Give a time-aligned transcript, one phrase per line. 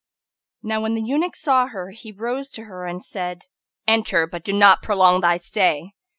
[0.63, 3.43] Now when the eunuch saw her, he rose to her, and said,
[3.87, 5.91] "Enter, but do not prolong thy stay!"